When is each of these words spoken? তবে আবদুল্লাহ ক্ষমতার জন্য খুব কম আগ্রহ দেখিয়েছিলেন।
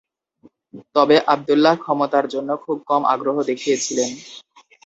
তবে 0.95 1.15
আবদুল্লাহ 1.33 1.75
ক্ষমতার 1.83 2.25
জন্য 2.33 2.49
খুব 2.63 2.77
কম 2.89 3.01
আগ্রহ 3.13 3.35
দেখিয়েছিলেন। 3.49 4.11